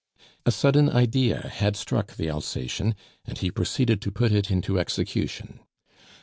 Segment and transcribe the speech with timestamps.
[0.47, 5.59] A sudden idea had struck the Alsacien, and he proceeded to put it into execution.